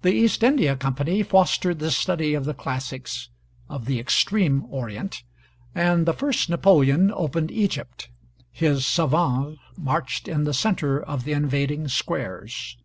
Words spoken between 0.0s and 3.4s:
The East India Company fostered the study of the classics